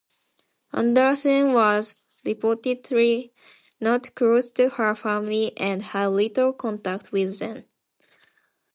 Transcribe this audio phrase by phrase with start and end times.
[0.73, 1.95] Andersen was
[2.25, 3.33] reportedly
[3.79, 7.65] not close to her family and had little contact with them.